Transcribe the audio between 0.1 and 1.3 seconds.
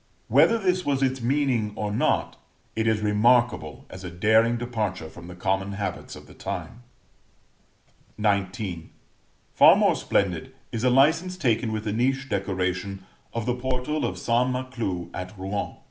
Whether this was its